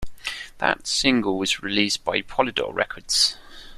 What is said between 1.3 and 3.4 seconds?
was released by Polydor Records.